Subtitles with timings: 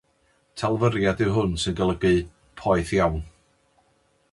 [0.61, 2.13] Talfyriad yw hwn sy'n golygu
[2.63, 3.23] 'poeth iawn'.